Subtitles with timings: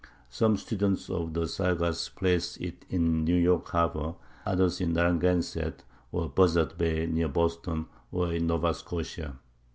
[0.31, 4.15] Some students of the sagas place it in New York harbor,
[4.47, 9.37] others in Narragansett or Buzzard's bay, near Boston, or in Nova Scotia.